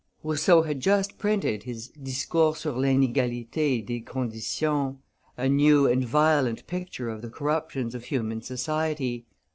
[0.23, 4.97] Rousseau had just printed his Discours sur l'Inegalite des conditions,
[5.37, 9.27] a new and violent picture of the corruptions of human society.